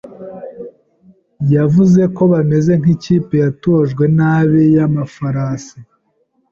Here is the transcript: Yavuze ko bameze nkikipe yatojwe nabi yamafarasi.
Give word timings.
Yavuze 1.55 2.01
ko 2.15 2.21
bameze 2.31 2.71
nkikipe 2.81 3.35
yatojwe 3.45 4.03
nabi 4.17 4.61
yamafarasi. 4.77 5.77